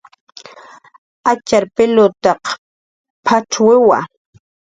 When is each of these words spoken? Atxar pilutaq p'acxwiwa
Atxar 1.31 1.63
pilutaq 1.75 2.43
p'acxwiwa 3.25 3.99